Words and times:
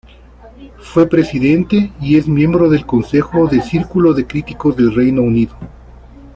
Fue 0.79 1.07
presidente, 1.07 1.93
y 2.01 2.17
es 2.17 2.27
miembro 2.27 2.71
de 2.71 2.83
concejo 2.83 3.45
del 3.47 3.61
Círculo 3.61 4.13
de 4.15 4.25
Críticos 4.25 4.75
de 4.75 4.89
Reino 4.89 5.21
Unido. 5.21 5.55